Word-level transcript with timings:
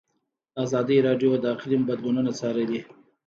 ازادي 0.63 0.97
راډیو 1.07 1.31
د 1.39 1.45
اقلیم 1.55 1.81
بدلونونه 1.89 2.31
څارلي. 2.39 2.79